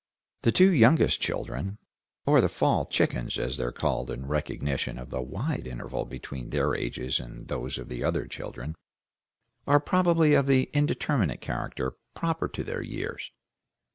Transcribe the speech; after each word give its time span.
The 0.41 0.51
two 0.51 0.71
youngest 0.71 1.21
children, 1.21 1.77
or 2.25 2.41
the 2.41 2.49
fall 2.49 2.87
chickens 2.87 3.37
as 3.37 3.57
they 3.57 3.63
are 3.65 3.71
called 3.71 4.09
in 4.09 4.25
recognition 4.25 4.97
of 4.97 5.11
the 5.11 5.21
wide 5.21 5.67
interval 5.67 6.05
between 6.05 6.49
their 6.49 6.73
ages 6.73 7.19
and 7.19 7.41
those 7.47 7.77
of 7.77 7.87
the 7.87 8.03
other 8.03 8.25
children, 8.25 8.73
are 9.67 9.79
probably 9.79 10.33
of 10.33 10.47
the 10.47 10.71
indeterminate 10.73 11.39
character 11.41 11.97
proper 12.15 12.47
to 12.47 12.63
their 12.63 12.81
years. 12.81 13.31